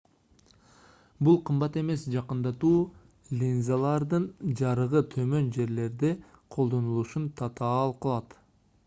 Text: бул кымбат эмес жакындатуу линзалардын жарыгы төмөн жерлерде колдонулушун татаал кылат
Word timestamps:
бул 1.25 1.35
кымбат 1.49 1.75
эмес 1.81 2.05
жакындатуу 2.15 2.71
линзалардын 3.41 4.25
жарыгы 4.63 5.03
төмөн 5.13 5.53
жерлерде 5.59 6.11
колдонулушун 6.57 7.29
татаал 7.43 7.95
кылат 8.07 8.35